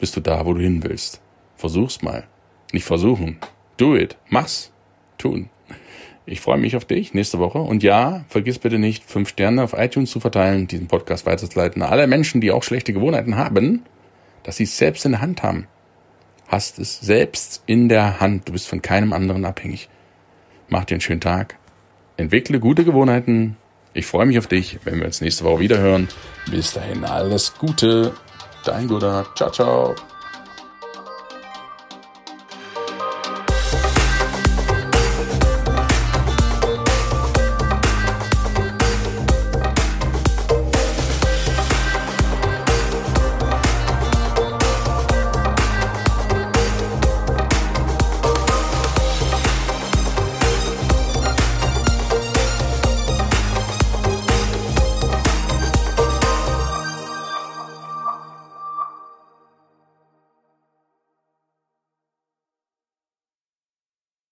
bist 0.00 0.16
du 0.16 0.20
da, 0.20 0.44
wo 0.44 0.52
du 0.52 0.60
hin 0.60 0.82
willst. 0.82 1.20
Versuch's 1.54 2.02
mal. 2.02 2.24
Nicht 2.72 2.84
versuchen. 2.84 3.38
Do 3.76 3.94
it. 3.94 4.16
Mach's. 4.30 4.72
Tun. 5.18 5.48
Ich 6.26 6.40
freue 6.40 6.58
mich 6.58 6.74
auf 6.74 6.84
dich 6.84 7.14
nächste 7.14 7.38
Woche. 7.38 7.58
Und 7.58 7.84
ja, 7.84 8.24
vergiss 8.26 8.58
bitte 8.58 8.80
nicht, 8.80 9.04
fünf 9.04 9.28
Sterne 9.28 9.62
auf 9.62 9.74
iTunes 9.74 10.10
zu 10.10 10.18
verteilen, 10.18 10.66
diesen 10.66 10.88
Podcast 10.88 11.24
weiterzuleiten. 11.24 11.82
Alle 11.82 12.08
Menschen, 12.08 12.40
die 12.40 12.50
auch 12.50 12.64
schlechte 12.64 12.92
Gewohnheiten 12.92 13.36
haben, 13.36 13.84
dass 14.42 14.56
sie 14.56 14.64
es 14.64 14.76
selbst 14.76 15.04
in 15.04 15.12
der 15.12 15.20
Hand 15.20 15.44
haben. 15.44 15.68
Hast 16.48 16.80
es 16.80 16.98
selbst 16.98 17.62
in 17.66 17.88
der 17.88 18.18
Hand. 18.18 18.48
Du 18.48 18.52
bist 18.54 18.66
von 18.66 18.82
keinem 18.82 19.12
anderen 19.12 19.44
abhängig. 19.44 19.88
Mach 20.68 20.84
dir 20.84 20.96
einen 20.96 21.00
schönen 21.00 21.20
Tag. 21.20 21.58
Entwickle 22.16 22.58
gute 22.58 22.84
Gewohnheiten 22.84 23.56
ich 23.94 24.06
freue 24.06 24.26
mich 24.26 24.38
auf 24.38 24.46
dich, 24.46 24.78
wenn 24.84 24.98
wir 24.98 25.06
uns 25.06 25.20
nächste 25.20 25.44
Woche 25.44 25.60
wieder 25.60 25.78
hören. 25.78 26.08
Bis 26.50 26.72
dahin 26.72 27.04
alles 27.04 27.54
Gute. 27.58 28.12
Dein 28.64 28.88
Guter. 28.88 29.26
Ciao, 29.34 29.50
ciao. 29.50 30.11